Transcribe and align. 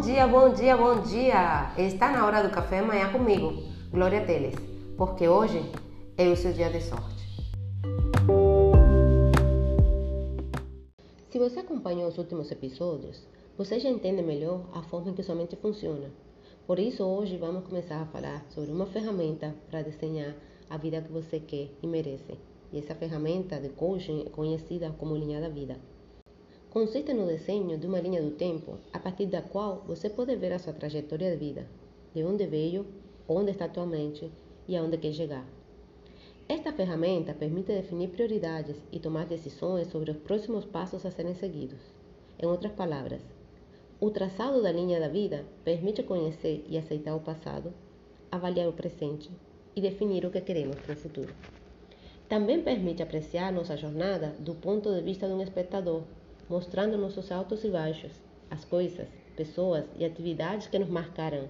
Bom 0.00 0.06
dia, 0.06 0.26
bom 0.26 0.54
dia, 0.54 0.76
bom 0.78 1.02
dia! 1.02 1.74
Está 1.76 2.10
na 2.10 2.24
hora 2.24 2.42
do 2.42 2.48
café 2.48 2.78
amanhã 2.78 3.12
comigo, 3.12 3.52
Glória 3.90 4.24
Teles, 4.24 4.54
porque 4.96 5.28
hoje 5.28 5.60
é 6.16 6.26
o 6.26 6.34
seu 6.34 6.54
dia 6.54 6.70
de 6.70 6.80
sorte. 6.80 7.22
Se 11.28 11.38
você 11.38 11.60
acompanhou 11.60 12.08
os 12.08 12.16
últimos 12.16 12.50
episódios, 12.50 13.28
você 13.58 13.78
já 13.78 13.90
entende 13.90 14.22
melhor 14.22 14.70
a 14.72 14.82
forma 14.82 15.10
em 15.10 15.14
que 15.14 15.22
sua 15.22 15.34
mente 15.34 15.54
funciona. 15.56 16.10
Por 16.66 16.78
isso, 16.78 17.04
hoje 17.04 17.36
vamos 17.36 17.68
começar 17.68 18.00
a 18.00 18.06
falar 18.06 18.46
sobre 18.48 18.72
uma 18.72 18.86
ferramenta 18.86 19.54
para 19.70 19.82
desenhar 19.82 20.34
a 20.70 20.78
vida 20.78 21.02
que 21.02 21.12
você 21.12 21.40
quer 21.40 21.68
e 21.82 21.86
merece. 21.86 22.38
E 22.72 22.78
essa 22.78 22.94
ferramenta 22.94 23.60
de 23.60 23.68
coaching 23.68 24.24
é 24.26 24.30
conhecida 24.30 24.94
como 24.98 25.14
linha 25.14 25.42
da 25.42 25.50
vida. 25.50 25.76
Consiste 26.70 27.12
no 27.12 27.26
desenho 27.26 27.76
de 27.76 27.84
uma 27.88 27.98
linha 27.98 28.22
do 28.22 28.30
tempo 28.30 28.78
a 28.92 28.98
partir 29.00 29.26
da 29.26 29.42
qual 29.42 29.82
você 29.88 30.08
pode 30.08 30.36
ver 30.36 30.52
a 30.52 30.58
sua 30.60 30.72
trajetória 30.72 31.32
de 31.32 31.36
vida, 31.36 31.66
de 32.14 32.22
onde 32.22 32.46
veio, 32.46 32.86
onde 33.26 33.50
está 33.50 33.64
atualmente 33.64 34.30
e 34.68 34.76
aonde 34.76 34.96
quer 34.96 35.12
chegar. 35.12 35.44
Esta 36.48 36.72
ferramenta 36.72 37.34
permite 37.34 37.72
definir 37.72 38.10
prioridades 38.10 38.76
e 38.92 39.00
tomar 39.00 39.26
decisões 39.26 39.88
sobre 39.88 40.12
os 40.12 40.18
próximos 40.18 40.64
passos 40.64 41.04
a 41.04 41.10
serem 41.10 41.34
seguidos. 41.34 41.80
Em 42.40 42.46
outras 42.46 42.72
palavras, 42.72 43.22
o 44.00 44.08
traçado 44.12 44.62
da 44.62 44.70
linha 44.70 45.00
da 45.00 45.08
vida 45.08 45.44
permite 45.64 46.04
conhecer 46.04 46.64
e 46.68 46.78
aceitar 46.78 47.16
o 47.16 47.20
passado, 47.20 47.74
avaliar 48.30 48.68
o 48.68 48.72
presente 48.72 49.28
e 49.74 49.80
definir 49.80 50.24
o 50.24 50.30
que 50.30 50.40
queremos 50.40 50.76
para 50.78 50.94
o 50.94 50.96
futuro. 50.96 51.34
Também 52.28 52.62
permite 52.62 53.02
apreciar 53.02 53.52
nossa 53.52 53.76
jornada 53.76 54.36
do 54.38 54.54
ponto 54.54 54.94
de 54.94 55.00
vista 55.00 55.26
de 55.26 55.32
um 55.32 55.42
espectador 55.42 56.04
mostrando 56.50 56.98
nossos 56.98 57.30
altos 57.30 57.62
e 57.62 57.70
baixos, 57.70 58.10
as 58.50 58.64
coisas, 58.64 59.06
pessoas 59.36 59.84
e 59.96 60.04
atividades 60.04 60.66
que 60.66 60.80
nos 60.80 60.88
marcaram, 60.88 61.44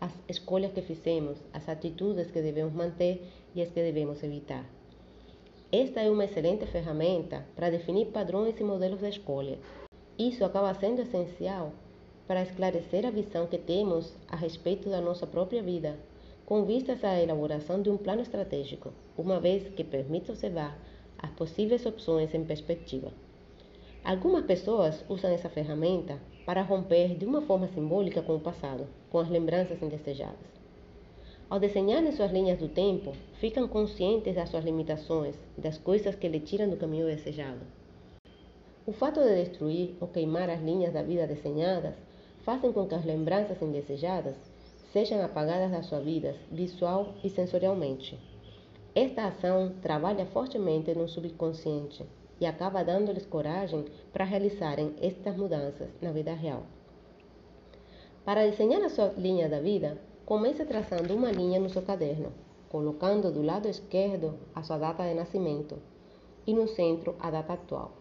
as 0.00 0.12
escolhas 0.28 0.72
que 0.72 0.82
fizemos, 0.82 1.36
as 1.52 1.68
atitudes 1.68 2.30
que 2.30 2.40
devemos 2.40 2.72
manter 2.72 3.20
e 3.56 3.60
as 3.60 3.68
que 3.70 3.82
devemos 3.82 4.22
evitar. 4.22 4.64
Esta 5.72 6.00
é 6.00 6.08
uma 6.08 6.26
excelente 6.26 6.64
ferramenta 6.64 7.44
para 7.56 7.70
definir 7.70 8.06
padrões 8.12 8.60
e 8.60 8.62
modelos 8.62 9.00
de 9.00 9.08
escolha. 9.08 9.58
Isso 10.16 10.44
acaba 10.44 10.72
sendo 10.74 11.02
essencial 11.02 11.72
para 12.28 12.42
esclarecer 12.42 13.04
a 13.04 13.10
visão 13.10 13.48
que 13.48 13.58
temos 13.58 14.14
a 14.28 14.36
respeito 14.36 14.88
da 14.88 15.00
nossa 15.00 15.26
própria 15.26 15.60
vida, 15.60 15.98
com 16.44 16.64
vistas 16.64 17.02
à 17.02 17.20
elaboração 17.20 17.82
de 17.82 17.90
um 17.90 17.96
plano 17.96 18.22
estratégico, 18.22 18.92
uma 19.18 19.40
vez 19.40 19.68
que 19.74 19.82
permite 19.82 20.30
observar 20.30 20.78
as 21.18 21.30
possíveis 21.30 21.84
opções 21.84 22.32
em 22.32 22.44
perspectiva. 22.44 23.25
Algumas 24.06 24.44
pessoas 24.44 25.04
usam 25.08 25.32
essa 25.32 25.48
ferramenta 25.48 26.20
para 26.44 26.62
romper 26.62 27.16
de 27.16 27.26
uma 27.26 27.42
forma 27.42 27.66
simbólica 27.66 28.22
com 28.22 28.36
o 28.36 28.40
passado, 28.40 28.86
com 29.10 29.18
as 29.18 29.28
lembranças 29.28 29.82
indesejadas. 29.82 30.46
Ao 31.50 31.58
desenharem 31.58 32.12
suas 32.12 32.30
linhas 32.30 32.56
do 32.56 32.68
tempo, 32.68 33.14
ficam 33.40 33.66
conscientes 33.66 34.36
das 34.36 34.48
suas 34.48 34.64
limitações 34.64 35.34
das 35.58 35.76
coisas 35.76 36.14
que 36.14 36.28
lhe 36.28 36.38
tiram 36.38 36.70
do 36.70 36.76
caminho 36.76 37.06
desejado. 37.06 37.62
O 38.86 38.92
fato 38.92 39.18
de 39.18 39.42
destruir 39.42 39.96
ou 40.00 40.06
queimar 40.06 40.48
as 40.50 40.62
linhas 40.62 40.92
da 40.92 41.02
vida 41.02 41.26
desenhadas 41.26 41.96
fazem 42.44 42.72
com 42.72 42.86
que 42.86 42.94
as 42.94 43.04
lembranças 43.04 43.60
indesejadas 43.60 44.36
sejam 44.92 45.20
apagadas 45.20 45.72
da 45.72 45.82
sua 45.82 45.98
vida, 45.98 46.36
visual 46.52 47.12
e 47.24 47.28
sensorialmente. 47.28 48.16
Esta 48.94 49.26
ação 49.26 49.74
trabalha 49.82 50.26
fortemente 50.26 50.94
no 50.94 51.08
subconsciente, 51.08 52.04
e 52.40 52.46
acaba 52.46 52.84
dando-lhes 52.84 53.26
coragem 53.26 53.84
para 54.12 54.24
realizarem 54.24 54.94
estas 55.00 55.36
mudanças 55.36 55.88
na 56.00 56.12
vida 56.12 56.34
real. 56.34 56.64
Para 58.24 58.44
desenhar 58.44 58.82
a 58.82 58.88
sua 58.88 59.12
linha 59.16 59.48
da 59.48 59.60
vida, 59.60 59.98
comece 60.24 60.64
traçando 60.64 61.14
uma 61.14 61.30
linha 61.30 61.60
no 61.60 61.70
seu 61.70 61.82
caderno, 61.82 62.32
colocando 62.68 63.30
do 63.30 63.42
lado 63.42 63.68
esquerdo 63.68 64.34
a 64.54 64.62
sua 64.62 64.78
data 64.78 65.04
de 65.04 65.14
nascimento 65.14 65.78
e 66.46 66.52
no 66.52 66.66
centro 66.66 67.14
a 67.20 67.30
data 67.30 67.52
atual. 67.52 67.92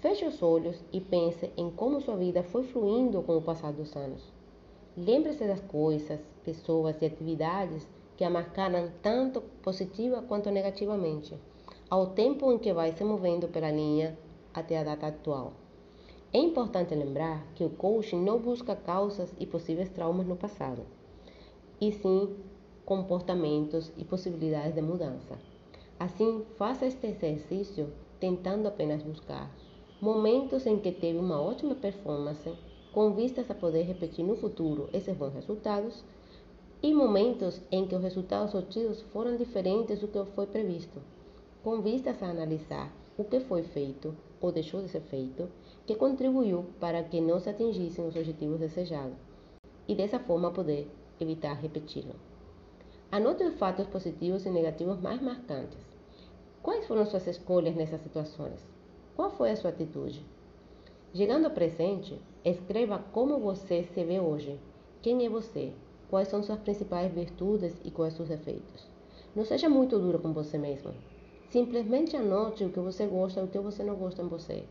Feche 0.00 0.26
os 0.26 0.42
olhos 0.42 0.84
e 0.92 1.00
pense 1.00 1.50
em 1.56 1.70
como 1.70 2.00
sua 2.00 2.16
vida 2.16 2.42
foi 2.42 2.64
fluindo 2.64 3.22
com 3.22 3.36
o 3.36 3.42
passar 3.42 3.72
dos 3.72 3.96
anos. 3.96 4.22
Lembre-se 4.96 5.46
das 5.46 5.60
coisas, 5.60 6.20
pessoas 6.44 7.00
e 7.00 7.06
atividades 7.06 7.88
que 8.16 8.24
a 8.24 8.30
marcaram 8.30 8.90
tanto 9.02 9.40
positiva 9.62 10.22
quanto 10.22 10.50
negativamente 10.50 11.34
ao 11.94 12.08
tempo 12.08 12.50
em 12.50 12.58
que 12.58 12.72
vai 12.72 12.90
se 12.90 13.04
movendo 13.04 13.46
pela 13.46 13.70
linha 13.70 14.18
até 14.52 14.76
a 14.76 14.82
data 14.82 15.06
atual. 15.06 15.52
É 16.32 16.38
importante 16.38 16.92
lembrar 16.92 17.46
que 17.54 17.62
o 17.62 17.70
coaching 17.70 18.20
não 18.20 18.40
busca 18.40 18.74
causas 18.74 19.32
e 19.38 19.46
possíveis 19.46 19.88
traumas 19.90 20.26
no 20.26 20.34
passado, 20.34 20.82
e 21.80 21.92
sim 21.92 22.34
comportamentos 22.84 23.92
e 23.96 24.04
possibilidades 24.04 24.74
de 24.74 24.82
mudança. 24.82 25.38
Assim, 25.96 26.44
faça 26.56 26.84
este 26.84 27.06
exercício 27.06 27.92
tentando 28.18 28.66
apenas 28.66 29.00
buscar 29.04 29.48
momentos 30.00 30.66
em 30.66 30.80
que 30.80 30.90
teve 30.90 31.20
uma 31.20 31.40
ótima 31.40 31.76
performance, 31.76 32.52
com 32.92 33.12
vistas 33.12 33.48
a 33.52 33.54
poder 33.54 33.84
repetir 33.84 34.24
no 34.24 34.34
futuro 34.34 34.88
esses 34.92 35.16
bons 35.16 35.32
resultados, 35.32 36.02
e 36.82 36.92
momentos 36.92 37.62
em 37.70 37.86
que 37.86 37.94
os 37.94 38.02
resultados 38.02 38.52
obtidos 38.52 39.00
foram 39.12 39.36
diferentes 39.36 40.00
do 40.00 40.08
que 40.08 40.24
foi 40.32 40.48
previsto 40.48 41.00
com 41.64 41.80
vistas 41.80 42.22
a 42.22 42.28
analisar 42.28 42.92
o 43.16 43.24
que 43.24 43.40
foi 43.40 43.62
feito 43.62 44.14
ou 44.38 44.52
deixou 44.52 44.82
de 44.82 44.88
ser 44.90 45.00
feito 45.00 45.48
que 45.86 45.94
contribuiu 45.94 46.66
para 46.78 47.02
que 47.02 47.22
não 47.22 47.40
se 47.40 47.48
atingissem 47.48 48.06
os 48.06 48.14
objetivos 48.14 48.60
desejados 48.60 49.16
e 49.88 49.94
dessa 49.94 50.18
forma 50.18 50.50
poder 50.50 50.86
evitar 51.18 51.54
repeti-lo. 51.54 52.16
Anote 53.10 53.44
os 53.44 53.54
fatos 53.54 53.86
positivos 53.86 54.44
e 54.44 54.50
negativos 54.50 55.00
mais 55.00 55.22
marcantes. 55.22 55.78
Quais 56.62 56.86
foram 56.86 57.06
suas 57.06 57.26
escolhas 57.26 57.74
nessas 57.74 58.02
situações? 58.02 58.60
Qual 59.16 59.30
foi 59.30 59.50
a 59.50 59.56
sua 59.56 59.70
atitude? 59.70 60.22
Chegando 61.14 61.46
ao 61.46 61.50
presente, 61.50 62.20
escreva 62.44 62.98
como 63.10 63.38
você 63.38 63.84
se 63.84 64.04
vê 64.04 64.20
hoje. 64.20 64.60
Quem 65.00 65.24
é 65.24 65.30
você? 65.30 65.72
Quais 66.10 66.28
são 66.28 66.42
suas 66.42 66.58
principais 66.58 67.10
virtudes 67.10 67.74
e 67.82 67.90
quais 67.90 68.12
seus 68.12 68.28
defeitos? 68.28 68.86
Não 69.34 69.46
seja 69.46 69.68
muito 69.68 69.98
duro 69.98 70.18
com 70.18 70.32
você 70.34 70.58
mesmo. 70.58 70.92
Simplesmente 71.54 72.16
anote 72.16 72.64
o 72.64 72.70
que 72.70 72.80
você 72.80 73.06
gosta 73.06 73.38
e 73.38 73.44
o 73.44 73.46
que 73.46 73.60
você 73.60 73.84
não 73.84 73.94
gosta 73.94 74.20
em 74.20 74.26
você, 74.26 74.64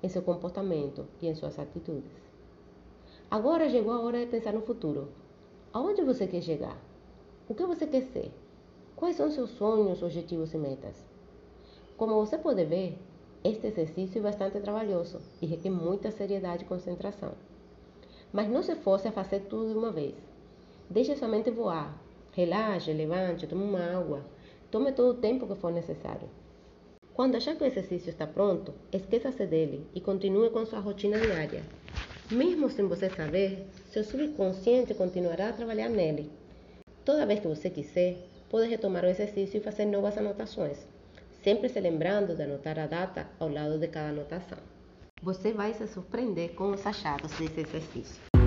em 0.00 0.08
seu 0.08 0.22
comportamento 0.22 1.04
e 1.20 1.26
em 1.26 1.34
suas 1.34 1.58
atitudes. 1.58 2.12
Agora 3.28 3.68
chegou 3.68 3.92
a 3.92 3.98
hora 3.98 4.20
de 4.20 4.30
pensar 4.30 4.52
no 4.52 4.62
futuro. 4.62 5.08
Aonde 5.72 6.00
você 6.02 6.28
quer 6.28 6.40
chegar? 6.40 6.80
O 7.48 7.56
que 7.56 7.66
você 7.66 7.88
quer 7.88 8.02
ser? 8.02 8.30
Quais 8.94 9.16
são 9.16 9.32
seus 9.32 9.50
sonhos, 9.50 10.00
objetivos 10.00 10.54
e 10.54 10.58
metas? 10.58 11.04
Como 11.96 12.24
você 12.24 12.38
pode 12.38 12.64
ver, 12.66 12.96
este 13.42 13.66
exercício 13.66 14.20
é 14.20 14.22
bastante 14.22 14.60
trabalhoso 14.60 15.20
e 15.42 15.46
requer 15.46 15.70
muita 15.70 16.12
seriedade 16.12 16.62
e 16.62 16.68
concentração. 16.68 17.32
Mas 18.32 18.48
não 18.48 18.62
se 18.62 18.76
force 18.76 19.08
a 19.08 19.12
fazer 19.12 19.40
tudo 19.50 19.72
de 19.72 19.76
uma 19.76 19.90
vez. 19.90 20.14
Deixe 20.88 21.16
sua 21.16 21.26
mente 21.26 21.50
voar. 21.50 22.00
Relaxe, 22.30 22.92
levante, 22.92 23.48
tome 23.48 23.64
uma 23.64 23.80
água 23.80 24.37
Tome 24.70 24.92
todo 24.92 25.12
o 25.16 25.20
tempo 25.20 25.46
que 25.46 25.54
for 25.54 25.72
necessário. 25.72 26.28
Quando 27.14 27.36
achar 27.36 27.56
que 27.56 27.64
o 27.64 27.66
exercício 27.66 28.10
está 28.10 28.26
pronto, 28.26 28.74
esqueça-se 28.92 29.46
dele 29.46 29.86
e 29.94 30.00
continue 30.00 30.50
com 30.50 30.66
sua 30.66 30.78
rotina 30.78 31.18
diária. 31.18 31.62
Mesmo 32.30 32.68
sem 32.68 32.86
você 32.86 33.08
saber, 33.08 33.66
seu 33.90 34.04
subconsciente 34.04 34.92
continuará 34.92 35.48
a 35.48 35.52
trabalhar 35.54 35.88
nele. 35.88 36.30
Toda 37.02 37.24
vez 37.24 37.40
que 37.40 37.48
você 37.48 37.70
quiser, 37.70 38.18
pode 38.50 38.68
retomar 38.68 39.04
o 39.04 39.08
exercício 39.08 39.56
e 39.56 39.62
fazer 39.62 39.86
novas 39.86 40.18
anotações, 40.18 40.86
sempre 41.42 41.70
se 41.70 41.80
lembrando 41.80 42.36
de 42.36 42.42
anotar 42.42 42.78
a 42.78 42.86
data 42.86 43.26
ao 43.40 43.48
lado 43.48 43.78
de 43.78 43.88
cada 43.88 44.10
anotação. 44.10 44.58
Você 45.22 45.52
vai 45.52 45.72
se 45.72 45.88
surpreender 45.88 46.50
com 46.50 46.70
os 46.70 46.86
achados 46.86 47.32
desse 47.38 47.60
exercício. 47.60 48.37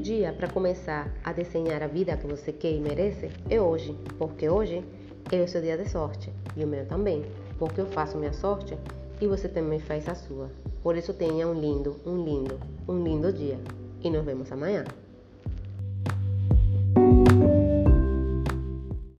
Dia 0.00 0.32
para 0.32 0.48
começar 0.48 1.12
a 1.22 1.32
desenhar 1.32 1.82
a 1.82 1.86
vida 1.86 2.16
que 2.16 2.26
você 2.26 2.52
quer 2.52 2.72
e 2.72 2.80
merece 2.80 3.30
é 3.48 3.60
hoje, 3.60 3.96
porque 4.18 4.48
hoje 4.48 4.82
é 5.30 5.42
o 5.42 5.48
seu 5.48 5.60
dia 5.60 5.76
de 5.76 5.88
sorte 5.88 6.32
e 6.56 6.64
o 6.64 6.66
meu 6.66 6.86
também, 6.86 7.22
porque 7.58 7.80
eu 7.80 7.86
faço 7.86 8.16
minha 8.16 8.32
sorte 8.32 8.76
e 9.20 9.26
você 9.26 9.48
também 9.48 9.78
faz 9.78 10.08
a 10.08 10.14
sua. 10.14 10.50
Por 10.82 10.96
isso 10.96 11.12
tenha 11.12 11.46
um 11.46 11.52
lindo, 11.52 12.00
um 12.06 12.24
lindo, 12.24 12.58
um 12.88 13.02
lindo 13.04 13.32
dia 13.32 13.58
e 14.02 14.10
nos 14.10 14.24
vemos 14.24 14.50
amanhã. 14.50 14.84